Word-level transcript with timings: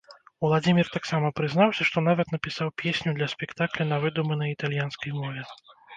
Уладзімір 0.47 0.87
таксама 0.95 1.27
прызнаўся, 1.39 1.85
што 1.89 2.03
нават 2.07 2.33
напісаў 2.35 2.71
песню 2.85 3.13
для 3.19 3.27
спектакля 3.35 3.87
на 3.93 3.97
выдуманай 4.05 4.49
італьянскай 4.57 5.11
мове. 5.21 5.41